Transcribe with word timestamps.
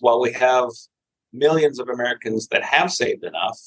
while 0.00 0.20
we 0.20 0.32
have 0.32 0.68
millions 1.32 1.78
of 1.78 1.88
Americans 1.88 2.48
that 2.48 2.62
have 2.62 2.92
saved 2.92 3.24
enough, 3.24 3.58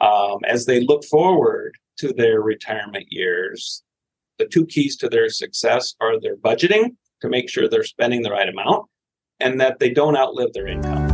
um, 0.00 0.38
as 0.46 0.66
they 0.66 0.80
look 0.80 1.04
forward 1.04 1.76
to 1.98 2.12
their 2.12 2.40
retirement 2.40 3.06
years, 3.10 3.82
the 4.38 4.46
two 4.46 4.66
keys 4.66 4.96
to 4.96 5.08
their 5.08 5.28
success 5.28 5.94
are 6.00 6.18
their 6.20 6.36
budgeting 6.36 6.96
to 7.20 7.28
make 7.28 7.48
sure 7.48 7.68
they're 7.68 7.84
spending 7.84 8.22
the 8.22 8.30
right 8.30 8.48
amount 8.48 8.86
and 9.38 9.60
that 9.60 9.78
they 9.78 9.90
don't 9.90 10.16
outlive 10.16 10.52
their 10.52 10.66
income. 10.66 11.08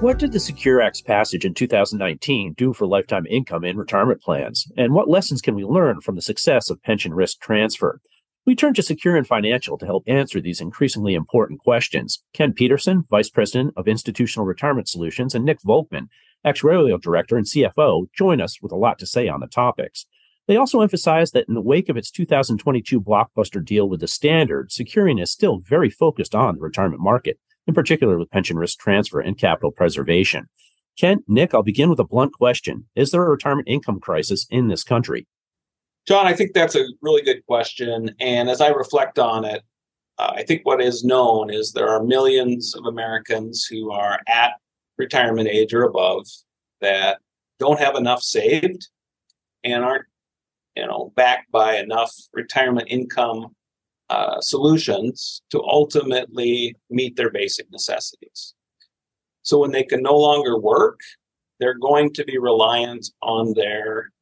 What 0.00 0.18
did 0.18 0.32
the 0.32 0.40
Secure 0.40 0.80
Act's 0.80 1.00
passage 1.02 1.44
in 1.44 1.52
2019 1.52 2.52
do 2.52 2.72
for 2.72 2.86
lifetime 2.86 3.26
income 3.26 3.64
in 3.64 3.76
retirement 3.76 4.22
plans? 4.22 4.70
And 4.76 4.92
what 4.92 5.08
lessons 5.08 5.40
can 5.40 5.54
we 5.54 5.64
learn 5.64 6.00
from 6.00 6.14
the 6.14 6.22
success 6.22 6.70
of 6.70 6.82
pension 6.82 7.12
risk 7.12 7.40
transfer? 7.40 8.00
We 8.46 8.54
turn 8.54 8.74
to 8.74 8.82
Securian 8.82 9.26
Financial 9.26 9.76
to 9.76 9.86
help 9.86 10.04
answer 10.06 10.40
these 10.40 10.60
increasingly 10.60 11.14
important 11.14 11.58
questions. 11.58 12.22
Kent 12.32 12.54
Peterson, 12.54 13.02
Vice 13.10 13.28
President 13.28 13.74
of 13.76 13.88
Institutional 13.88 14.46
Retirement 14.46 14.88
Solutions, 14.88 15.34
and 15.34 15.44
Nick 15.44 15.60
Volkmann, 15.62 16.06
Actuarial 16.46 17.00
Director 17.00 17.36
and 17.36 17.44
CFO, 17.44 18.06
join 18.12 18.40
us 18.40 18.62
with 18.62 18.70
a 18.70 18.76
lot 18.76 19.00
to 19.00 19.06
say 19.06 19.26
on 19.26 19.40
the 19.40 19.48
topics. 19.48 20.06
They 20.46 20.56
also 20.56 20.80
emphasize 20.80 21.32
that 21.32 21.48
in 21.48 21.54
the 21.54 21.60
wake 21.60 21.88
of 21.88 21.96
its 21.96 22.08
2022 22.12 23.00
blockbuster 23.00 23.64
deal 23.64 23.88
with 23.88 23.98
the 23.98 24.06
Standard, 24.06 24.70
Securian 24.70 25.20
is 25.20 25.32
still 25.32 25.58
very 25.58 25.90
focused 25.90 26.36
on 26.36 26.54
the 26.54 26.60
retirement 26.60 27.02
market, 27.02 27.40
in 27.66 27.74
particular 27.74 28.16
with 28.16 28.30
pension 28.30 28.56
risk 28.58 28.78
transfer 28.78 29.18
and 29.18 29.36
capital 29.36 29.72
preservation. 29.72 30.46
Kent, 30.96 31.24
Nick, 31.26 31.52
I'll 31.52 31.64
begin 31.64 31.90
with 31.90 31.98
a 31.98 32.04
blunt 32.04 32.32
question. 32.32 32.86
Is 32.94 33.10
there 33.10 33.26
a 33.26 33.28
retirement 33.28 33.66
income 33.66 33.98
crisis 33.98 34.46
in 34.50 34.68
this 34.68 34.84
country? 34.84 35.26
John, 36.06 36.26
I 36.26 36.34
think 36.34 36.52
that's 36.52 36.76
a 36.76 36.86
really 37.02 37.22
good 37.22 37.44
question. 37.46 38.14
And 38.20 38.48
as 38.48 38.60
I 38.60 38.68
reflect 38.68 39.18
on 39.18 39.44
it, 39.44 39.62
uh, 40.18 40.32
I 40.36 40.44
think 40.44 40.64
what 40.64 40.80
is 40.80 41.04
known 41.04 41.50
is 41.50 41.72
there 41.72 41.88
are 41.88 42.02
millions 42.02 42.74
of 42.76 42.86
Americans 42.86 43.64
who 43.64 43.90
are 43.90 44.20
at 44.28 44.52
retirement 44.98 45.48
age 45.48 45.74
or 45.74 45.82
above 45.82 46.26
that 46.80 47.18
don't 47.58 47.80
have 47.80 47.96
enough 47.96 48.22
saved 48.22 48.88
and 49.64 49.84
aren't, 49.84 50.06
you 50.76 50.86
know, 50.86 51.12
backed 51.16 51.50
by 51.50 51.76
enough 51.76 52.14
retirement 52.32 52.86
income 52.88 53.48
uh, 54.08 54.40
solutions 54.40 55.42
to 55.50 55.60
ultimately 55.62 56.76
meet 56.88 57.16
their 57.16 57.30
basic 57.30 57.70
necessities. 57.72 58.54
So 59.42 59.58
when 59.58 59.72
they 59.72 59.82
can 59.82 60.02
no 60.02 60.16
longer 60.16 60.58
work, 60.58 61.00
they're 61.58 61.78
going 61.78 62.12
to 62.14 62.24
be 62.24 62.38
reliant 62.38 63.06
on 63.22 63.54
their 63.54 64.12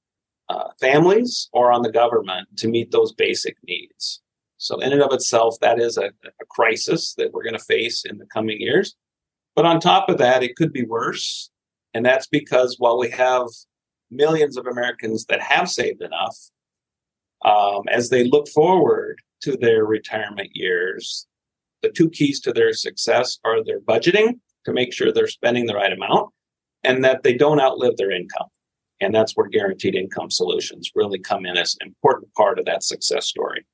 uh, 0.49 0.69
families 0.81 1.49
or 1.53 1.73
on 1.73 1.83
the 1.83 1.93
government 1.93 2.49
to 2.59 2.69
meet 2.69 2.91
those 2.91 3.13
basic 3.13 3.57
needs. 3.67 4.21
So, 4.57 4.79
in 4.81 4.93
and 4.93 5.03
of 5.03 5.13
itself, 5.13 5.57
that 5.61 5.79
is 5.79 5.99
a, 5.99 6.07
a 6.07 6.45
crisis 6.49 7.15
that 7.19 7.33
we're 7.33 7.43
going 7.43 7.59
to 7.59 7.65
face 7.65 8.05
in 8.05 8.19
the 8.19 8.27
coming 8.27 8.61
years. 8.61 8.95
But 9.55 9.67
on 9.67 9.79
top 9.79 10.09
of 10.09 10.19
that, 10.19 10.43
it 10.43 10.57
could 10.57 10.73
be 10.73 10.85
worse. 10.85 11.51
And 11.93 12.05
that's 12.05 12.27
because 12.27 12.77
while 12.79 12.99
we 12.99 13.11
have 13.11 13.47
millions 14.11 14.57
of 14.57 14.67
Americans 14.67 15.27
that 15.27 15.41
have 15.41 15.71
saved 15.71 16.03
enough, 16.03 16.37
um, 17.45 17.83
as 17.89 18.09
they 18.09 18.25
look 18.25 18.49
forward 18.49 19.21
to 19.43 19.57
their 19.57 19.85
retirement 19.85 20.51
years, 20.55 21.27
the 21.83 21.91
two 21.91 22.09
keys 22.09 22.41
to 22.41 22.53
their 22.53 22.73
success 22.73 23.39
are 23.45 23.63
their 23.63 23.81
budgeting 23.81 24.41
to 24.65 24.73
make 24.73 24.93
sure 24.93 25.13
they're 25.13 25.27
spending 25.27 25.67
the 25.67 25.75
right 25.75 25.93
amount 25.93 26.31
and 26.83 27.05
that 27.05 27.23
they 27.23 27.35
don't 27.35 27.61
outlive 27.61 27.97
their 27.97 28.11
income. 28.11 28.49
And 29.01 29.15
that's 29.15 29.33
where 29.33 29.49
guaranteed 29.49 29.95
income 29.95 30.31
solutions 30.31 30.91
really 30.95 31.19
come 31.19 31.47
in 31.47 31.57
as 31.57 31.77
an 31.81 31.89
important 31.89 32.33
part 32.35 32.59
of 32.59 32.65
that 32.67 32.83
success 32.83 33.27
story. 33.27 33.67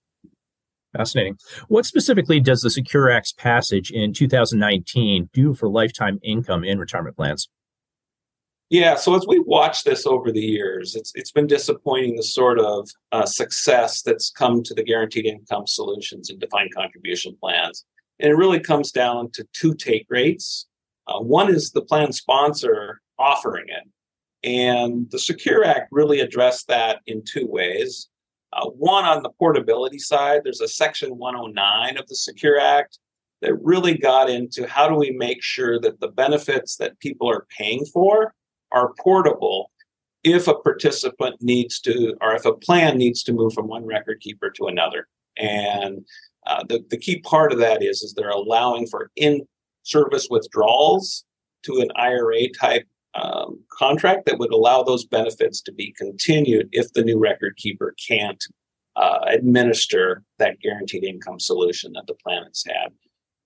Fascinating. 0.96 1.38
What 1.68 1.86
specifically 1.86 2.40
does 2.40 2.62
the 2.62 2.70
Secure 2.70 3.10
Act's 3.10 3.32
passage 3.32 3.92
in 3.92 4.12
2019 4.12 5.30
do 5.32 5.54
for 5.54 5.68
lifetime 5.68 6.18
income 6.22 6.64
in 6.64 6.78
retirement 6.78 7.16
plans? 7.16 7.48
Yeah, 8.70 8.94
so 8.94 9.16
as 9.16 9.26
we 9.26 9.40
watch 9.40 9.82
this 9.82 10.06
over 10.06 10.30
the 10.30 10.40
years, 10.40 10.94
it's 10.94 11.10
it's 11.16 11.32
been 11.32 11.48
disappointing 11.48 12.14
the 12.14 12.22
sort 12.22 12.60
of 12.60 12.88
uh, 13.10 13.26
success 13.26 14.00
that's 14.02 14.30
come 14.30 14.62
to 14.62 14.74
the 14.74 14.84
guaranteed 14.84 15.26
income 15.26 15.66
solutions 15.66 16.30
and 16.30 16.38
defined 16.38 16.72
contribution 16.72 17.36
plans, 17.40 17.84
and 18.20 18.30
it 18.30 18.36
really 18.36 18.60
comes 18.60 18.92
down 18.92 19.30
to 19.32 19.44
two 19.52 19.74
take 19.74 20.06
rates. 20.08 20.68
Uh, 21.08 21.18
one 21.18 21.52
is 21.52 21.72
the 21.72 21.82
plan 21.82 22.12
sponsor 22.12 23.00
offering 23.18 23.64
it, 23.66 23.88
and 24.42 25.10
the 25.10 25.18
Secure 25.18 25.64
Act 25.64 25.88
really 25.90 26.20
addressed 26.20 26.68
that 26.68 27.00
in 27.06 27.22
two 27.24 27.46
ways. 27.46 28.08
Uh, 28.52 28.66
one 28.66 29.04
on 29.04 29.22
the 29.22 29.30
portability 29.38 29.98
side, 29.98 30.40
there's 30.44 30.60
a 30.60 30.68
Section 30.68 31.16
109 31.16 31.98
of 31.98 32.06
the 32.08 32.16
Secure 32.16 32.58
Act 32.58 32.98
that 33.42 33.54
really 33.62 33.96
got 33.96 34.28
into 34.28 34.66
how 34.66 34.88
do 34.88 34.94
we 34.94 35.10
make 35.10 35.42
sure 35.42 35.80
that 35.80 36.00
the 36.00 36.08
benefits 36.08 36.76
that 36.76 36.98
people 37.00 37.28
are 37.28 37.46
paying 37.56 37.84
for 37.86 38.34
are 38.72 38.92
portable 39.00 39.70
if 40.22 40.48
a 40.48 40.54
participant 40.54 41.36
needs 41.40 41.80
to, 41.80 42.14
or 42.20 42.34
if 42.34 42.44
a 42.44 42.52
plan 42.52 42.98
needs 42.98 43.22
to 43.22 43.32
move 43.32 43.54
from 43.54 43.66
one 43.66 43.86
record 43.86 44.20
keeper 44.20 44.50
to 44.50 44.66
another. 44.66 45.08
And 45.38 46.04
uh, 46.46 46.64
the, 46.68 46.84
the 46.90 46.98
key 46.98 47.20
part 47.20 47.52
of 47.52 47.58
that 47.58 47.82
is, 47.82 48.02
is 48.02 48.12
they're 48.12 48.28
allowing 48.28 48.86
for 48.86 49.10
in 49.16 49.46
service 49.82 50.28
withdrawals 50.30 51.24
to 51.62 51.80
an 51.80 51.88
IRA 51.96 52.48
type 52.50 52.86
um, 53.14 53.60
contract 53.72 54.26
that 54.26 54.38
would 54.38 54.52
allow 54.52 54.82
those 54.82 55.04
benefits 55.04 55.60
to 55.62 55.72
be 55.72 55.92
continued 55.96 56.68
if 56.72 56.92
the 56.92 57.02
new 57.02 57.18
record 57.18 57.56
keeper 57.56 57.94
can't 58.06 58.42
uh, 58.96 59.20
administer 59.28 60.22
that 60.38 60.60
guaranteed 60.60 61.04
income 61.04 61.40
solution 61.40 61.92
that 61.92 62.06
the 62.06 62.14
plan 62.14 62.44
has 62.44 62.62
had. 62.66 62.92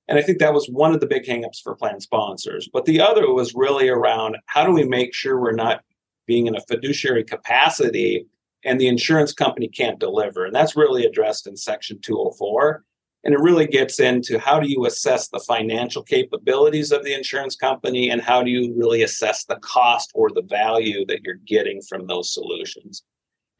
And 0.08 0.18
I 0.18 0.22
think 0.22 0.38
that 0.38 0.52
was 0.52 0.68
one 0.68 0.92
of 0.92 1.00
the 1.00 1.06
big 1.06 1.24
hangups 1.24 1.62
for 1.62 1.74
plan 1.74 2.00
sponsors. 2.00 2.68
But 2.70 2.84
the 2.84 3.00
other 3.00 3.32
was 3.32 3.54
really 3.54 3.88
around 3.88 4.36
how 4.46 4.66
do 4.66 4.72
we 4.72 4.84
make 4.84 5.14
sure 5.14 5.40
we're 5.40 5.52
not 5.52 5.82
being 6.26 6.46
in 6.46 6.56
a 6.56 6.60
fiduciary 6.68 7.24
capacity 7.24 8.26
and 8.64 8.80
the 8.80 8.88
insurance 8.88 9.32
company 9.32 9.68
can't 9.68 9.98
deliver? 9.98 10.44
And 10.44 10.54
that's 10.54 10.76
really 10.76 11.04
addressed 11.04 11.46
in 11.46 11.56
Section 11.56 12.00
204. 12.02 12.84
And 13.24 13.32
it 13.32 13.40
really 13.40 13.66
gets 13.66 14.00
into 14.00 14.38
how 14.38 14.60
do 14.60 14.68
you 14.68 14.84
assess 14.84 15.28
the 15.28 15.40
financial 15.40 16.02
capabilities 16.02 16.92
of 16.92 17.04
the 17.04 17.14
insurance 17.14 17.56
company 17.56 18.10
and 18.10 18.20
how 18.20 18.42
do 18.42 18.50
you 18.50 18.74
really 18.76 19.02
assess 19.02 19.44
the 19.44 19.56
cost 19.56 20.10
or 20.14 20.28
the 20.30 20.42
value 20.42 21.06
that 21.06 21.22
you're 21.22 21.40
getting 21.46 21.80
from 21.80 22.06
those 22.06 22.32
solutions. 22.32 23.02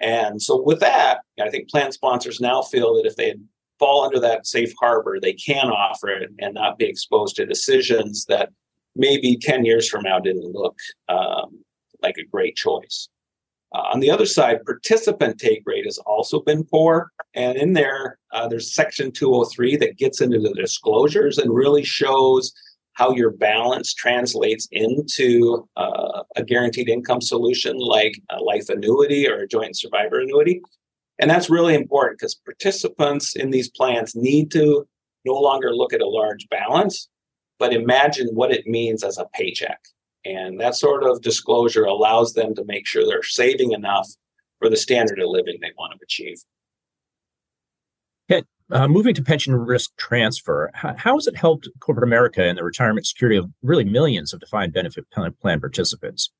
And 0.00 0.42
so, 0.42 0.60
with 0.60 0.80
that, 0.80 1.20
I 1.41 1.48
think 1.48 1.70
plan 1.70 1.92
sponsors 1.92 2.41
now 2.41 2.60
feel 2.60 2.94
that 2.97 3.06
if 3.06 3.16
they 3.16 3.36
fall 3.78 4.04
under 4.04 4.20
that 4.20 4.47
safe 4.47 4.72
harbor, 4.78 5.19
they 5.20 5.32
can 5.32 5.69
offer 5.69 6.08
it 6.08 6.30
and 6.38 6.54
not 6.54 6.78
be 6.78 6.84
exposed 6.84 7.36
to 7.36 7.47
decisions 7.47 8.26
that 8.26 8.50
maybe 8.94 9.36
10 9.36 9.64
years 9.64 9.88
from 9.88 10.03
now 10.03 10.19
didn't 10.19 10.53
look 10.53 10.76
um, 11.08 11.64
like 12.03 12.16
a 12.19 12.26
great 12.30 12.54
choice. 12.54 13.08
Uh, 13.74 13.82
on 13.92 13.98
the 13.98 14.10
other 14.10 14.26
side, 14.26 14.64
participant 14.64 15.38
take 15.38 15.62
rate 15.66 15.84
has 15.84 15.98
also 15.98 16.40
been 16.40 16.64
poor. 16.64 17.10
And 17.34 17.58
in 17.58 17.72
there, 17.72 18.18
uh, 18.32 18.46
there's 18.46 18.72
section 18.72 19.10
203 19.10 19.76
that 19.78 19.98
gets 19.98 20.20
into 20.20 20.38
the 20.38 20.54
disclosures 20.54 21.38
and 21.38 21.52
really 21.52 21.82
shows 21.82 22.52
how 22.92 23.12
your 23.12 23.30
balance 23.30 23.92
translates 23.92 24.68
into 24.70 25.68
uh, 25.76 26.22
a 26.36 26.44
guaranteed 26.44 26.88
income 26.88 27.20
solution 27.20 27.76
like 27.76 28.14
a 28.30 28.40
life 28.40 28.68
annuity 28.68 29.28
or 29.28 29.40
a 29.40 29.48
joint 29.48 29.76
survivor 29.76 30.20
annuity. 30.20 30.62
And 31.18 31.28
that's 31.28 31.50
really 31.50 31.74
important 31.74 32.20
because 32.20 32.36
participants 32.36 33.34
in 33.34 33.50
these 33.50 33.68
plans 33.68 34.14
need 34.14 34.52
to 34.52 34.86
no 35.24 35.34
longer 35.34 35.74
look 35.74 35.92
at 35.92 36.00
a 36.00 36.08
large 36.08 36.48
balance, 36.48 37.08
but 37.58 37.72
imagine 37.72 38.28
what 38.28 38.52
it 38.52 38.66
means 38.68 39.02
as 39.02 39.18
a 39.18 39.26
paycheck. 39.34 39.80
And 40.24 40.60
that 40.60 40.74
sort 40.74 41.04
of 41.04 41.20
disclosure 41.20 41.84
allows 41.84 42.32
them 42.32 42.54
to 42.54 42.64
make 42.64 42.86
sure 42.86 43.04
they're 43.04 43.22
saving 43.22 43.72
enough 43.72 44.08
for 44.58 44.70
the 44.70 44.76
standard 44.76 45.18
of 45.20 45.28
living 45.28 45.58
they 45.60 45.72
want 45.76 45.92
to 45.92 46.02
achieve. 46.02 46.38
Okay. 48.30 48.46
Uh, 48.70 48.88
moving 48.88 49.14
to 49.14 49.22
pension 49.22 49.54
risk 49.54 49.94
transfer, 49.98 50.71
how, 50.72 50.94
how, 50.97 51.15
has 51.15 51.26
it 51.26 51.36
helped 51.36 51.68
corporate 51.80 52.09
America 52.09 52.42
and 52.42 52.56
the 52.56 52.65
retirement 52.65 53.06
security 53.06 53.36
of 53.36 53.50
really 53.62 53.84
millions 53.84 54.32
of 54.32 54.41
defined 54.41 54.72
benefit 54.72 55.04
plan 55.10 55.60
participants? 55.60 56.30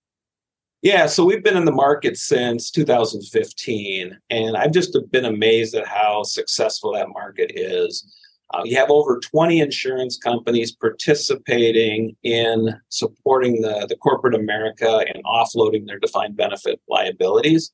Yeah, 0.81 1.07
so 1.07 1.25
we've 1.25 1.43
been 1.43 1.57
in 1.57 1.65
the 1.65 1.73
market 1.73 2.19
since 2.19 2.71
2015, 2.71 4.19
and 4.29 4.57
I've 4.57 4.73
just 4.73 4.95
been 5.11 5.25
amazed 5.25 5.75
at 5.75 5.87
how 5.87 6.25
successful 6.25 6.93
that 6.93 7.09
market 7.09 7.53
is. 7.55 8.15
Uh, 8.55 8.63
you 8.65 8.77
have 8.77 8.91
over 8.91 9.19
20 9.19 9.59
insurance 9.59 10.17
companies 10.17 10.71
participating 10.71 12.15
in 12.23 12.73
supporting 12.89 13.63
the, 13.63 13.85
the 13.89 13.97
corporate 13.97 14.35
America 14.35 15.05
and 15.13 15.25
offloading 15.25 15.87
their 15.87 15.99
defined 15.99 16.37
benefit 16.37 16.81
liabilities. 16.89 17.73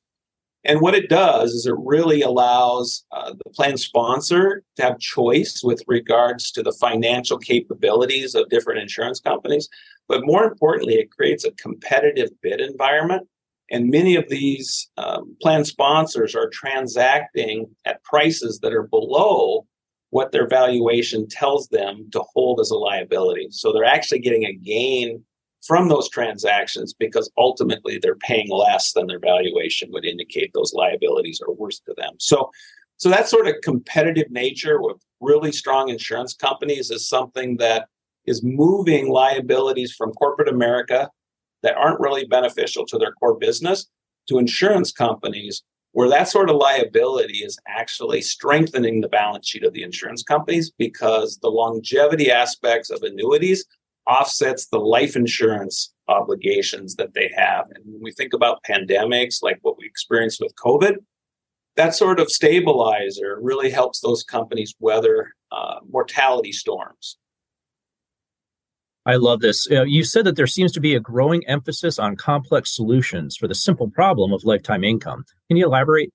And 0.63 0.81
what 0.81 0.95
it 0.95 1.07
does 1.07 1.51
is 1.51 1.67
it 1.67 1.75
really 1.77 2.21
allows 2.21 3.03
uh, 3.11 3.33
the 3.33 3.49
plan 3.51 3.77
sponsor 3.77 4.63
to 4.77 4.83
have 4.83 4.99
choice 4.99 5.61
with 5.63 5.83
regards 5.87 6.51
to 6.51 6.63
the 6.63 6.71
financial 6.71 7.37
capabilities 7.37 8.33
of 8.33 8.49
different 8.49 8.79
insurance 8.79 9.19
companies. 9.19 9.69
But 10.07 10.25
more 10.25 10.43
importantly, 10.45 10.95
it 10.95 11.11
creates 11.11 11.45
a 11.45 11.51
competitive 11.51 12.29
bid 12.41 12.59
environment. 12.59 13.27
And 13.69 13.89
many 13.89 14.15
of 14.15 14.29
these 14.29 14.89
um, 14.97 15.35
plan 15.41 15.63
sponsors 15.63 16.35
are 16.35 16.49
transacting 16.49 17.67
at 17.85 18.03
prices 18.03 18.59
that 18.59 18.73
are 18.73 18.83
below 18.87 19.65
what 20.11 20.31
their 20.31 20.47
valuation 20.47 21.27
tells 21.27 21.67
them 21.69 22.07
to 22.11 22.21
hold 22.33 22.59
as 22.59 22.69
a 22.69 22.75
liability. 22.75 23.47
So 23.51 23.73
they're 23.73 23.83
actually 23.83 24.19
getting 24.19 24.45
a 24.45 24.53
gain 24.53 25.23
from 25.65 25.89
those 25.89 26.09
transactions 26.09 26.93
because 26.93 27.31
ultimately 27.37 27.97
they're 27.97 28.15
paying 28.15 28.49
less 28.49 28.93
than 28.93 29.07
their 29.07 29.19
valuation 29.19 29.89
would 29.91 30.05
indicate 30.05 30.51
those 30.53 30.73
liabilities 30.73 31.41
are 31.41 31.53
worth 31.53 31.83
to 31.85 31.93
them. 31.97 32.13
So 32.19 32.51
so 32.97 33.09
that 33.09 33.27
sort 33.27 33.47
of 33.47 33.55
competitive 33.63 34.29
nature 34.29 34.79
with 34.79 34.97
really 35.21 35.51
strong 35.51 35.89
insurance 35.89 36.35
companies 36.35 36.91
is 36.91 37.09
something 37.09 37.57
that 37.57 37.87
is 38.27 38.43
moving 38.43 39.09
liabilities 39.09 39.91
from 39.91 40.11
corporate 40.11 40.49
America 40.49 41.09
that 41.63 41.75
aren't 41.75 41.99
really 41.99 42.25
beneficial 42.25 42.85
to 42.85 42.99
their 42.99 43.13
core 43.13 43.37
business 43.37 43.87
to 44.29 44.37
insurance 44.37 44.91
companies 44.91 45.63
where 45.93 46.09
that 46.09 46.29
sort 46.29 46.49
of 46.49 46.55
liability 46.55 47.39
is 47.39 47.57
actually 47.67 48.21
strengthening 48.21 49.01
the 49.01 49.09
balance 49.09 49.47
sheet 49.47 49.63
of 49.63 49.73
the 49.73 49.83
insurance 49.83 50.23
companies 50.23 50.71
because 50.71 51.37
the 51.41 51.49
longevity 51.49 52.31
aspects 52.31 52.89
of 52.89 53.03
annuities 53.03 53.65
offsets 54.07 54.67
the 54.67 54.79
life 54.79 55.15
insurance 55.15 55.93
obligations 56.07 56.95
that 56.95 57.13
they 57.13 57.31
have. 57.35 57.65
And 57.75 57.83
when 57.85 58.01
we 58.01 58.11
think 58.11 58.33
about 58.33 58.63
pandemics 58.63 59.43
like 59.43 59.59
what 59.61 59.77
we 59.77 59.85
experienced 59.85 60.39
with 60.39 60.55
COVID, 60.55 60.95
that 61.75 61.95
sort 61.95 62.19
of 62.19 62.29
stabilizer 62.29 63.39
really 63.41 63.69
helps 63.69 64.01
those 64.01 64.23
companies 64.23 64.75
weather 64.79 65.33
uh, 65.51 65.75
mortality 65.89 66.51
storms. 66.51 67.17
I 69.05 69.15
love 69.15 69.39
this. 69.39 69.67
Uh, 69.69 69.83
you 69.83 70.03
said 70.03 70.25
that 70.25 70.35
there 70.35 70.47
seems 70.47 70.71
to 70.73 70.79
be 70.79 70.93
a 70.95 70.99
growing 70.99 71.45
emphasis 71.47 71.97
on 71.97 72.15
complex 72.15 72.75
solutions 72.75 73.35
for 73.35 73.47
the 73.47 73.55
simple 73.55 73.89
problem 73.89 74.31
of 74.31 74.43
lifetime 74.43 74.83
income. 74.83 75.25
Can 75.47 75.57
you 75.57 75.65
elaborate? 75.65 76.11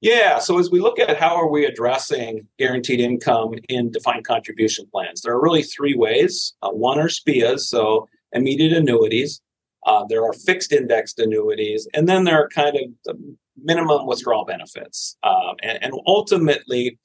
Yeah. 0.00 0.40
So 0.40 0.58
as 0.58 0.70
we 0.70 0.80
look 0.80 0.98
at 0.98 1.16
how 1.16 1.36
are 1.36 1.48
we 1.48 1.64
addressing 1.64 2.48
guaranteed 2.58 2.98
income 2.98 3.54
in 3.68 3.90
defined 3.90 4.26
contribution 4.26 4.86
plans, 4.90 5.20
there 5.20 5.32
are 5.32 5.40
really 5.40 5.62
three 5.62 5.94
ways. 5.94 6.54
Uh, 6.62 6.70
one 6.70 6.98
are 6.98 7.08
SPIAs, 7.08 7.60
so 7.60 8.08
immediate 8.32 8.72
annuities. 8.72 9.40
Uh, 9.86 10.04
there 10.08 10.24
are 10.24 10.32
fixed 10.32 10.72
indexed 10.72 11.18
annuities, 11.18 11.86
and 11.94 12.08
then 12.08 12.24
there 12.24 12.40
are 12.40 12.48
kind 12.48 12.76
of 13.06 13.16
minimum 13.62 14.06
withdrawal 14.06 14.44
benefits. 14.44 15.16
Um, 15.22 15.56
and, 15.62 15.78
and 15.82 15.92
ultimately, 16.06 16.98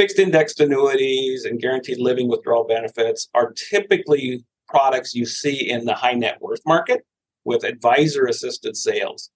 fixed 0.00 0.18
indexed 0.18 0.58
annuities 0.60 1.44
and 1.44 1.60
guaranteed 1.60 1.98
living 1.98 2.26
withdrawal 2.26 2.64
benefits 2.64 3.28
are 3.34 3.52
typically 3.52 4.42
products 4.66 5.14
you 5.14 5.26
see 5.26 5.68
in 5.68 5.84
the 5.84 5.92
high 5.92 6.14
net 6.14 6.40
worth 6.40 6.62
market 6.64 7.04
with 7.44 7.64
advisor 7.64 8.24
assisted 8.24 8.74
sales. 8.74 9.28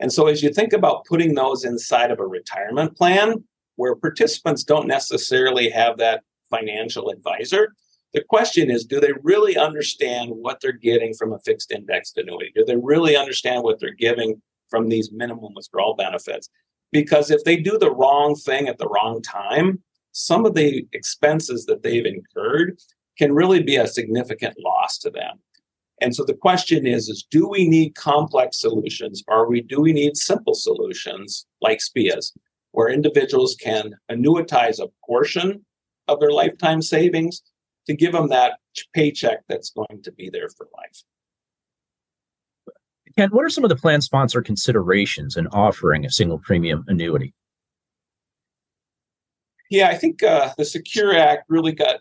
And 0.00 0.12
so, 0.12 0.26
as 0.26 0.42
you 0.42 0.52
think 0.52 0.72
about 0.72 1.04
putting 1.04 1.36
those 1.36 1.64
inside 1.64 2.10
of 2.10 2.18
a 2.18 2.26
retirement 2.26 2.96
plan 2.96 3.44
where 3.76 3.94
participants 3.94 4.64
don't 4.64 4.88
necessarily 4.88 5.70
have 5.70 5.98
that 5.98 6.24
financial 6.50 7.10
advisor, 7.10 7.76
the 8.12 8.24
question 8.28 8.72
is 8.72 8.84
do 8.84 8.98
they 8.98 9.12
really 9.22 9.56
understand 9.56 10.32
what 10.32 10.58
they're 10.60 10.72
getting 10.72 11.14
from 11.14 11.32
a 11.32 11.38
fixed 11.38 11.70
indexed 11.70 12.18
annuity? 12.18 12.50
Do 12.56 12.64
they 12.64 12.76
really 12.76 13.14
understand 13.16 13.62
what 13.62 13.78
they're 13.78 13.94
giving 13.94 14.42
from 14.68 14.88
these 14.88 15.12
minimum 15.12 15.54
withdrawal 15.54 15.94
benefits? 15.94 16.50
Because 16.90 17.30
if 17.30 17.44
they 17.44 17.54
do 17.54 17.78
the 17.78 17.94
wrong 17.94 18.34
thing 18.34 18.66
at 18.66 18.78
the 18.78 18.88
wrong 18.88 19.22
time, 19.22 19.80
some 20.18 20.44
of 20.44 20.54
the 20.54 20.84
expenses 20.92 21.66
that 21.66 21.84
they've 21.84 22.04
incurred 22.04 22.76
can 23.18 23.32
really 23.32 23.62
be 23.62 23.76
a 23.76 23.86
significant 23.86 24.54
loss 24.58 24.98
to 24.98 25.10
them. 25.10 25.38
And 26.00 26.14
so 26.14 26.24
the 26.24 26.34
question 26.34 26.86
is, 26.86 27.08
is 27.08 27.24
do 27.30 27.48
we 27.48 27.68
need 27.68 27.94
complex 27.94 28.60
solutions 28.60 29.22
or 29.28 29.48
we 29.48 29.60
do 29.60 29.80
we 29.80 29.92
need 29.92 30.16
simple 30.16 30.54
solutions 30.54 31.46
like 31.60 31.78
SPIAs, 31.78 32.32
where 32.72 32.88
individuals 32.88 33.56
can 33.60 33.92
annuitize 34.10 34.80
a 34.80 34.88
portion 35.06 35.64
of 36.08 36.18
their 36.18 36.32
lifetime 36.32 36.82
savings 36.82 37.42
to 37.86 37.94
give 37.94 38.12
them 38.12 38.28
that 38.28 38.58
paycheck 38.94 39.38
that's 39.48 39.70
going 39.70 40.02
to 40.02 40.12
be 40.12 40.30
there 40.30 40.48
for 40.56 40.68
life. 40.76 41.02
Kent, 43.16 43.32
what 43.32 43.44
are 43.44 43.50
some 43.50 43.64
of 43.64 43.70
the 43.70 43.76
plan 43.76 44.00
sponsor 44.00 44.42
considerations 44.42 45.36
in 45.36 45.46
offering 45.48 46.04
a 46.04 46.10
single 46.10 46.38
premium 46.38 46.84
annuity? 46.88 47.34
Yeah, 49.70 49.88
I 49.88 49.96
think 49.96 50.22
uh, 50.22 50.52
the 50.56 50.64
Secure 50.64 51.16
Act 51.16 51.44
really 51.48 51.72
got 51.72 52.00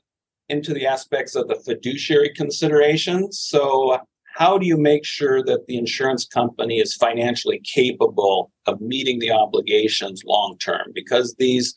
into 0.49 0.73
the 0.73 0.87
aspects 0.87 1.35
of 1.35 1.47
the 1.47 1.55
fiduciary 1.55 2.29
considerations. 2.29 3.39
So, 3.39 3.99
how 4.35 4.57
do 4.57 4.65
you 4.67 4.77
make 4.77 5.03
sure 5.03 5.43
that 5.43 5.65
the 5.67 5.77
insurance 5.77 6.25
company 6.25 6.79
is 6.79 6.95
financially 6.95 7.59
capable 7.63 8.51
of 8.67 8.79
meeting 8.79 9.19
the 9.19 9.31
obligations 9.31 10.23
long 10.25 10.57
term? 10.59 10.91
Because 10.93 11.35
these 11.39 11.73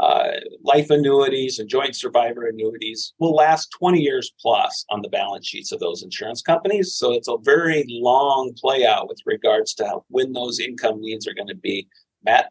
uh, 0.00 0.30
life 0.64 0.88
annuities 0.90 1.58
and 1.58 1.68
joint 1.68 1.94
survivor 1.94 2.46
annuities 2.46 3.12
will 3.18 3.34
last 3.34 3.68
20 3.78 4.00
years 4.00 4.32
plus 4.40 4.84
on 4.88 5.02
the 5.02 5.10
balance 5.10 5.46
sheets 5.46 5.72
of 5.72 5.78
those 5.78 6.02
insurance 6.02 6.40
companies. 6.40 6.94
So 6.94 7.12
it's 7.12 7.28
a 7.28 7.36
very 7.42 7.84
long 7.86 8.54
play 8.58 8.86
out 8.86 9.08
with 9.08 9.20
regards 9.26 9.74
to 9.74 9.98
when 10.08 10.32
those 10.32 10.58
income 10.58 11.00
needs 11.00 11.28
are 11.28 11.34
going 11.34 11.48
to 11.48 11.54
be 11.54 11.86
met. 12.24 12.50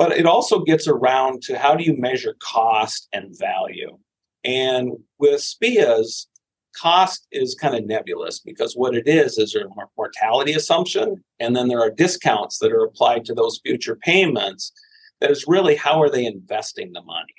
But 0.00 0.12
it 0.12 0.24
also 0.24 0.60
gets 0.60 0.88
around 0.88 1.42
to 1.42 1.58
how 1.58 1.74
do 1.74 1.84
you 1.84 1.94
measure 1.94 2.34
cost 2.40 3.06
and 3.12 3.38
value? 3.38 3.98
And 4.42 4.92
with 5.18 5.42
SPIAs, 5.42 6.26
cost 6.74 7.26
is 7.32 7.54
kind 7.54 7.74
of 7.74 7.84
nebulous 7.84 8.40
because 8.40 8.72
what 8.72 8.94
it 8.94 9.06
is 9.06 9.36
is 9.36 9.54
a 9.54 9.66
mortality 9.98 10.54
assumption, 10.54 11.22
and 11.38 11.54
then 11.54 11.68
there 11.68 11.82
are 11.82 11.90
discounts 11.90 12.60
that 12.60 12.72
are 12.72 12.82
applied 12.82 13.26
to 13.26 13.34
those 13.34 13.60
future 13.62 13.94
payments. 13.94 14.72
That 15.20 15.30
is 15.30 15.44
really 15.46 15.76
how 15.76 16.00
are 16.00 16.08
they 16.08 16.24
investing 16.24 16.94
the 16.94 17.02
money? 17.02 17.34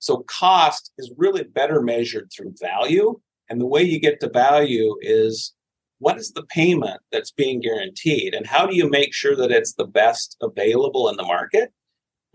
So 0.00 0.24
cost 0.26 0.90
is 0.98 1.12
really 1.16 1.44
better 1.44 1.80
measured 1.80 2.32
through 2.36 2.54
value. 2.60 3.20
And 3.48 3.60
the 3.60 3.66
way 3.66 3.84
you 3.84 4.00
get 4.00 4.18
to 4.22 4.28
value 4.28 4.96
is 5.02 5.54
what 5.98 6.18
is 6.18 6.32
the 6.32 6.46
payment 6.46 7.00
that's 7.12 7.30
being 7.30 7.60
guaranteed 7.60 8.34
and 8.34 8.44
how 8.44 8.66
do 8.66 8.74
you 8.74 8.90
make 8.90 9.14
sure 9.14 9.36
that 9.36 9.52
it's 9.52 9.74
the 9.74 9.86
best 9.86 10.36
available 10.42 11.08
in 11.08 11.16
the 11.16 11.22
market 11.22 11.72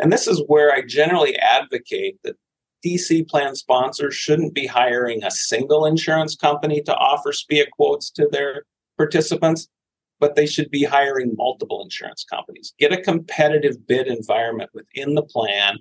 and 0.01 0.11
this 0.11 0.27
is 0.27 0.43
where 0.47 0.71
i 0.73 0.81
generally 0.81 1.37
advocate 1.37 2.17
that 2.23 2.35
dc 2.85 3.27
plan 3.29 3.55
sponsors 3.55 4.13
shouldn't 4.15 4.53
be 4.53 4.67
hiring 4.67 5.23
a 5.23 5.31
single 5.31 5.85
insurance 5.85 6.35
company 6.35 6.81
to 6.81 6.95
offer 6.95 7.31
spia 7.31 7.69
quotes 7.69 8.09
to 8.11 8.27
their 8.31 8.65
participants 8.97 9.67
but 10.21 10.35
they 10.35 10.45
should 10.45 10.69
be 10.69 10.83
hiring 10.83 11.33
multiple 11.35 11.81
insurance 11.81 12.23
companies. 12.23 12.73
Get 12.79 12.93
a 12.93 13.01
competitive 13.01 13.85
bid 13.87 14.07
environment 14.07 14.69
within 14.73 15.15
the 15.15 15.23
plan. 15.23 15.79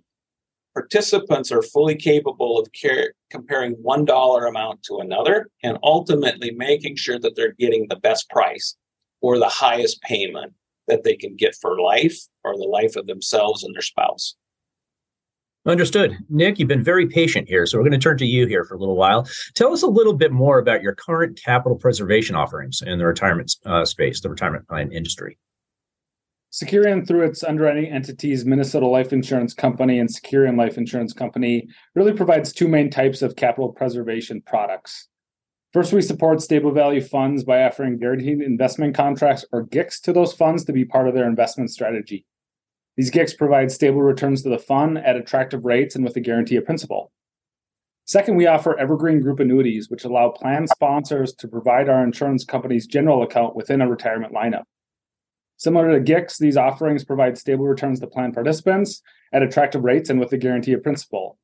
Participants 0.73 1.53
are 1.53 1.63
fully 1.63 1.95
capable 1.95 2.59
of 2.59 2.73
care, 2.73 3.13
comparing 3.31 3.73
one 3.75 4.07
dollar 4.07 4.47
amount 4.47 4.83
to 4.85 4.99
another 4.99 5.51
and 5.63 5.79
ultimately 5.83 6.53
making 6.53 6.97
sure 6.97 7.19
that 7.19 7.37
they're 7.37 7.55
getting 7.59 7.87
the 7.89 7.97
best 7.97 8.31
price 8.31 8.77
or 9.21 9.39
the 9.39 9.49
highest 9.49 10.01
payment 10.01 10.55
that 10.91 11.05
they 11.05 11.17
can 11.17 11.37
get 11.37 11.55
for 11.55 11.81
life 11.81 12.19
or 12.45 12.57
the 12.57 12.65
life 12.65 12.97
of 12.97 13.07
themselves 13.07 13.65
and 13.65 13.75
their 13.75 13.83
spouse. 13.83 14.35
Understood. 15.67 16.17
Nick, 16.31 16.59
you've 16.59 16.69
been 16.69 16.83
very 16.83 17.07
patient 17.07 17.47
here, 17.47 17.67
so 17.67 17.77
we're 17.77 17.85
going 17.85 17.93
to 17.93 17.99
turn 17.99 18.17
to 18.19 18.27
you 18.27 18.47
here 18.47 18.65
for 18.65 18.75
a 18.75 18.79
little 18.79 18.97
while. 18.97 19.29
Tell 19.55 19.73
us 19.73 19.83
a 19.83 19.87
little 19.87 20.15
bit 20.15 20.33
more 20.33 20.59
about 20.59 20.83
your 20.83 20.95
current 20.95 21.39
capital 21.43 21.77
preservation 21.77 22.35
offerings 22.35 22.83
in 22.83 22.99
the 22.99 23.07
retirement 23.07 23.55
uh, 23.67 23.85
space, 23.85 24.21
the 24.21 24.31
retirement 24.31 24.67
plan 24.69 24.91
industry. 24.91 25.39
Securian, 26.51 27.07
through 27.07 27.27
its 27.27 27.45
underwriting 27.45 27.87
entities, 27.93 28.45
Minnesota 28.45 28.87
Life 28.87 29.13
Insurance 29.13 29.55
Company 29.55 30.01
and 30.01 30.09
Securian 30.09 30.57
Life 30.57 30.79
Insurance 30.79 31.13
Company, 31.13 31.69
really 31.95 32.13
provides 32.13 32.53
two 32.53 32.67
main 32.67 32.91
types 32.91 33.23
of 33.23 33.37
capital 33.37 33.71
preservation 33.71 34.43
products. 34.47 35.09
First, 35.73 35.93
we 35.93 36.03
support 36.03 36.43
stable 36.43 36.73
value 36.73 37.01
funds 37.01 37.45
by 37.45 37.63
offering 37.63 37.99
guaranteed 37.99 38.41
investment 38.41 38.95
contracts 38.95 39.45
or 39.53 39.67
GICs 39.67 40.01
to 40.03 40.13
those 40.13 40.33
funds 40.33 40.65
to 40.65 40.73
be 40.73 40.85
part 40.85 41.07
of 41.07 41.15
their 41.15 41.29
investment 41.29 41.71
strategy. 41.71 42.27
These 42.97 43.13
GICs 43.13 43.39
provide 43.39 43.71
stable 43.71 44.03
returns 44.03 44.43
to 44.43 44.49
the 44.49 44.59
fund 44.59 44.99
at 44.99 45.15
attractive 45.15 45.65
rates 45.65 45.95
and 45.95 46.05
with 46.05 46.17
a 46.17 46.21
guarantee 46.21 46.57
of 46.57 46.65
principal. 46.65 47.13
Second, 48.05 48.35
we 48.35 48.49
offer 48.49 48.77
evergreen 48.77 49.21
group 49.21 49.39
annuities, 49.39 49.89
which 49.89 50.05
allow 50.05 50.31
plan 50.31 50.67
sponsors 50.67 51.33
to 51.35 51.47
provide 51.47 51.89
our 51.89 52.03
insurance 52.03 52.45
company's 52.45 52.89
general 52.89 53.23
account 53.23 53.55
within 53.55 53.81
a 53.81 53.89
retirement 53.89 54.35
lineup. 54.35 54.65
Similar 55.59 55.93
to 55.93 56.13
GICs, 56.13 56.39
these 56.39 56.57
offerings 56.57 57.05
provide 57.05 57.39
stable 57.39 57.67
returns 57.67 58.01
to 58.01 58.09
plan 58.09 58.33
participants 58.33 59.03
at 59.33 59.45
attractive 59.45 59.85
rates 59.85 60.11
and 60.11 60.19
with 60.19 60.33
a 60.33 60.39
guarantee 60.39 60.73
of 60.73 60.83
principal. 60.83 61.39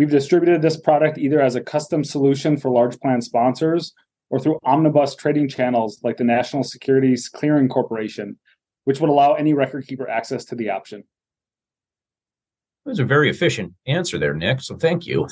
We've 0.00 0.08
distributed 0.08 0.62
this 0.62 0.78
product 0.78 1.18
either 1.18 1.42
as 1.42 1.56
a 1.56 1.60
custom 1.60 2.04
solution 2.04 2.56
for 2.56 2.70
large 2.70 2.98
plan 3.00 3.20
sponsors 3.20 3.92
or 4.30 4.40
through 4.40 4.58
omnibus 4.64 5.14
trading 5.14 5.46
channels 5.46 6.00
like 6.02 6.16
the 6.16 6.24
National 6.24 6.64
Securities 6.64 7.28
Clearing 7.28 7.68
Corporation, 7.68 8.38
which 8.84 8.98
would 8.98 9.10
allow 9.10 9.34
any 9.34 9.52
record 9.52 9.86
keeper 9.86 10.08
access 10.08 10.46
to 10.46 10.54
the 10.54 10.70
option. 10.70 11.04
That 12.86 12.92
was 12.92 12.98
a 12.98 13.04
very 13.04 13.28
efficient 13.28 13.74
answer 13.86 14.18
there, 14.18 14.32
Nick. 14.32 14.62
So 14.62 14.74
thank 14.74 15.06
you. 15.06 15.28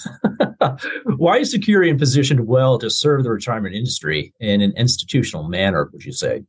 Why 1.16 1.38
is 1.38 1.56
Securian 1.56 1.98
positioned 1.98 2.46
well 2.46 2.78
to 2.78 2.90
serve 2.90 3.24
the 3.24 3.30
retirement 3.30 3.74
industry 3.74 4.34
in 4.38 4.60
an 4.60 4.74
institutional 4.76 5.48
manner, 5.48 5.88
would 5.94 6.04
you 6.04 6.12
say? 6.12 6.42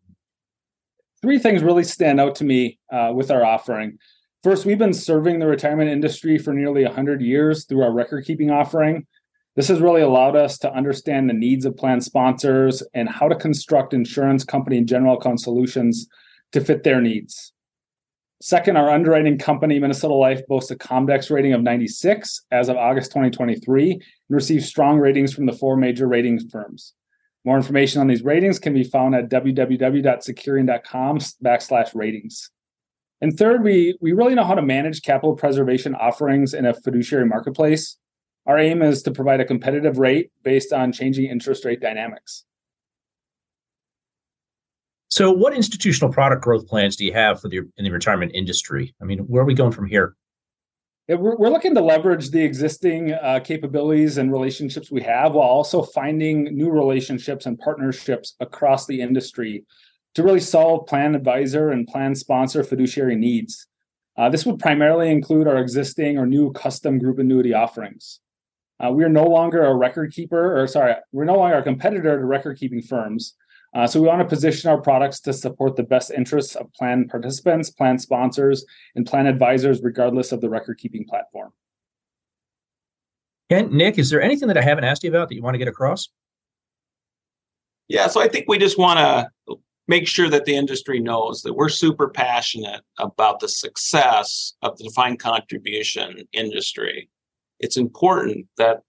three 1.22 1.40
things 1.40 1.64
really 1.64 1.84
stand 1.84 2.20
out 2.20 2.36
to 2.36 2.44
me 2.44 2.80
uh, 2.92 3.12
with 3.14 3.32
our 3.32 3.46
offering. 3.46 3.98
First, 4.42 4.66
we've 4.66 4.78
been 4.78 4.94
serving 4.94 5.40
the 5.40 5.48
retirement 5.48 5.90
industry 5.90 6.38
for 6.38 6.54
nearly 6.54 6.86
100 6.86 7.22
years 7.22 7.66
through 7.66 7.84
our 7.84 7.92
record 7.92 8.24
keeping 8.24 8.50
offering. 8.50 9.06
This 9.58 9.68
has 9.68 9.82
really 9.82 10.02
allowed 10.02 10.38
us 10.38 10.58
to 10.60 10.74
understand 10.74 11.30
the 11.30 11.34
needs 11.34 11.66
of 11.66 11.76
plan 11.76 12.00
sponsors 12.00 12.82
and 12.94 13.10
how 13.10 13.28
to 13.28 13.36
construct 13.36 13.94
insurance 13.94 14.46
company 14.46 14.78
and 14.78 14.88
general 14.88 15.18
account 15.18 15.42
solutions 15.42 16.08
to 16.54 16.62
fit 16.62 16.84
their 16.84 17.02
needs. 17.02 17.52
Second, 18.42 18.78
our 18.78 18.90
underwriting 18.90 19.38
company, 19.38 19.78
Minnesota 19.78 20.14
Life, 20.14 20.48
boasts 20.48 20.72
a 20.72 20.78
Comdex 20.78 21.30
rating 21.30 21.52
of 21.52 21.62
96 21.62 22.46
as 22.52 22.70
of 22.70 22.78
August 22.78 23.12
2023 23.12 23.92
and 23.92 24.02
receives 24.30 24.66
strong 24.66 25.00
ratings 25.00 25.34
from 25.34 25.48
the 25.48 25.52
four 25.52 25.76
major 25.76 26.08
ratings 26.08 26.46
firms. 26.50 26.94
More 27.44 27.58
information 27.58 28.00
on 28.00 28.08
these 28.08 28.24
ratings 28.24 28.58
can 28.58 28.74
be 28.74 28.86
found 28.86 29.16
at 29.16 29.28
www.securian.com 29.28 31.18
backslash 31.44 31.94
ratings. 31.94 32.52
And 33.22 33.38
third, 33.38 33.64
we, 33.64 33.98
we 34.00 34.14
really 34.14 34.36
know 34.36 34.46
how 34.46 34.56
to 34.56 34.62
manage 34.62 35.02
capital 35.02 35.36
preservation 35.36 35.94
offerings 35.96 36.54
in 36.54 36.66
a 36.66 36.74
fiduciary 36.74 37.26
marketplace. 37.26 37.98
Our 38.46 38.58
aim 38.58 38.82
is 38.82 39.04
to 39.04 39.12
provide 39.12 39.42
a 39.42 39.46
competitive 39.46 39.98
rate 40.00 40.32
based 40.44 40.72
on 40.72 40.92
changing 40.92 41.26
interest 41.26 41.66
rate 41.66 41.82
dynamics. 41.82 42.46
So, 45.10 45.32
what 45.32 45.54
institutional 45.54 46.14
product 46.14 46.44
growth 46.44 46.68
plans 46.68 46.96
do 46.96 47.04
you 47.04 47.14
have 47.14 47.42
for 47.42 47.50
the 47.50 47.58
in 47.78 47.84
the 47.84 47.90
retirement 47.90 48.32
industry? 48.34 48.96
I 49.02 49.06
mean, 49.06 49.20
where 49.20 49.42
are 49.42 49.46
we 49.46 49.54
going 49.54 49.72
from 49.72 49.88
here? 49.88 50.16
we're, 51.18 51.50
looking 51.50 51.74
to 51.74 51.82
leverage 51.82 52.30
the 52.30 52.44
existing 52.44 53.14
uh, 53.14 53.40
capabilities 53.44 54.20
and 54.20 54.32
relationships 54.32 54.92
we 54.92 55.02
have 55.02 55.34
while 55.34 55.48
also 55.48 55.82
finding 55.82 56.44
new 56.56 56.70
relationships 56.70 57.48
and 57.48 57.58
partnerships 57.58 58.36
across 58.40 58.86
the 58.86 59.02
industry 59.02 59.66
to 60.16 60.24
really 60.24 60.40
solve 60.40 60.88
plan 60.88 61.16
advisor 61.16 61.70
and 61.70 61.88
plan 61.88 62.16
sponsor 62.16 62.64
fiduciary 62.64 63.16
needs. 63.16 63.68
Uh, 64.18 64.30
this 64.30 64.46
would 64.46 64.60
primarily 64.60 65.10
include 65.10 65.48
our 65.48 65.58
existing 65.58 66.18
or 66.18 66.26
new 66.26 66.52
custom 66.52 67.00
group 67.00 67.20
annuity 67.20 67.54
offerings. 67.54 68.20
Uh, 68.84 68.92
we 68.92 69.04
are 69.04 69.10
no 69.10 69.26
longer 69.26 69.64
a 69.64 69.76
record 69.76 70.14
keeper, 70.14 70.60
or 70.60 70.68
sorry, 70.68 70.96
we're 71.12 71.26
no 71.26 71.36
longer 71.36 71.58
a 71.58 71.64
competitor 71.64 72.18
to 72.18 72.26
record 72.26 72.58
keeping 72.58 72.82
firms. 72.82 73.36
Uh, 73.76 73.86
so 73.86 74.02
we 74.02 74.08
want 74.08 74.20
to 74.20 74.26
position 74.26 74.70
our 74.70 74.82
products 74.82 75.20
to 75.20 75.32
support 75.32 75.76
the 75.76 75.84
best 75.84 76.12
interests 76.12 76.56
of 76.56 76.74
plan 76.74 77.08
participants, 77.08 77.70
plan 77.70 78.00
sponsors, 78.00 78.66
and 78.96 79.06
plan 79.06 79.28
advisors, 79.28 79.82
regardless 79.84 80.32
of 80.32 80.42
the 80.42 80.50
record 80.50 80.78
keeping 80.80 81.06
platform. 81.06 81.52
And 83.50 83.72
Nick, 83.72 83.98
is 84.00 84.10
there 84.10 84.22
anything 84.22 84.48
that 84.48 84.58
I 84.58 84.62
haven't 84.62 84.86
asked 84.86 85.04
you 85.04 85.10
about 85.10 85.30
that 85.30 85.36
you 85.36 85.42
want 85.42 85.56
to 85.56 85.60
get 85.60 85.68
across? 85.68 86.10
Yeah, 87.88 88.08
so 88.08 88.22
I 88.22 88.28
think 88.28 88.46
we 88.48 88.58
just 88.60 88.78
want 88.78 89.00
to 89.00 89.30
make 89.90 90.08
sure 90.08 90.30
that 90.30 90.46
the 90.46 90.56
industry 90.56 91.00
knows 91.00 91.42
that 91.42 91.56
we're 91.56 91.68
super 91.68 92.08
passionate 92.08 92.82
about 93.00 93.40
the 93.40 93.50
success 93.50 94.54
of 94.62 94.78
the 94.78 94.84
defined 94.84 95.18
contribution 95.18 96.28
industry. 96.32 97.10
It's 97.60 97.76
important 97.76 98.46
that 98.60 98.84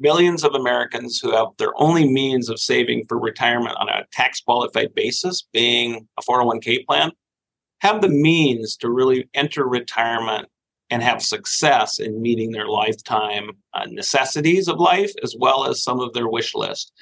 millions 0.00 0.44
of 0.44 0.54
Americans 0.54 1.18
who 1.18 1.30
have 1.32 1.48
their 1.58 1.72
only 1.76 2.10
means 2.10 2.48
of 2.48 2.58
saving 2.58 3.04
for 3.06 3.18
retirement 3.18 3.76
on 3.78 3.90
a 3.90 4.06
tax 4.12 4.40
qualified 4.40 4.94
basis, 4.94 5.46
being 5.52 6.08
a 6.18 6.22
401k 6.22 6.86
plan, 6.86 7.12
have 7.82 8.00
the 8.00 8.08
means 8.08 8.78
to 8.78 8.88
really 8.88 9.28
enter 9.34 9.68
retirement 9.68 10.48
and 10.88 11.02
have 11.02 11.20
success 11.20 11.98
in 11.98 12.22
meeting 12.22 12.52
their 12.52 12.68
lifetime 12.68 13.50
uh, 13.74 13.84
necessities 13.90 14.68
of 14.68 14.80
life 14.80 15.12
as 15.22 15.36
well 15.38 15.66
as 15.66 15.82
some 15.82 16.00
of 16.00 16.14
their 16.14 16.28
wish 16.28 16.54
list. 16.54 16.92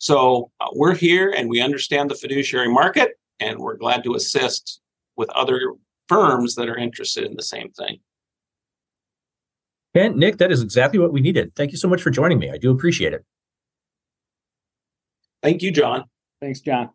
So 0.00 0.50
uh, 0.60 0.68
we're 0.72 0.94
here 0.94 1.30
and 1.30 1.48
we 1.48 1.60
understand 1.60 2.10
the 2.10 2.14
fiduciary 2.14 2.68
market, 2.68 3.18
and 3.38 3.58
we're 3.58 3.76
glad 3.76 4.02
to 4.04 4.14
assist 4.14 4.80
with 5.16 5.28
other 5.30 5.74
firms 6.08 6.54
that 6.54 6.68
are 6.68 6.76
interested 6.76 7.24
in 7.24 7.36
the 7.36 7.42
same 7.42 7.70
thing. 7.70 7.98
And 9.94 10.16
Nick, 10.16 10.38
that 10.38 10.50
is 10.50 10.62
exactly 10.62 10.98
what 10.98 11.12
we 11.12 11.20
needed. 11.20 11.54
Thank 11.54 11.72
you 11.72 11.76
so 11.76 11.86
much 11.86 12.00
for 12.00 12.10
joining 12.10 12.38
me. 12.38 12.50
I 12.50 12.56
do 12.56 12.70
appreciate 12.70 13.12
it. 13.12 13.24
Thank 15.42 15.62
you, 15.62 15.70
John. 15.70 16.04
Thanks, 16.40 16.60
John. 16.60 16.90